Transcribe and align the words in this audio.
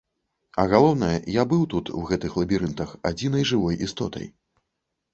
А 0.63 0.63
галоўнае, 0.71 1.17
я 1.35 1.43
быў 1.53 1.61
тут, 1.75 1.93
у 2.01 2.03
гэтых 2.13 2.41
лабірынтах, 2.41 2.99
адзінай 3.13 3.49
жывой 3.55 3.83
істотай. 3.91 4.27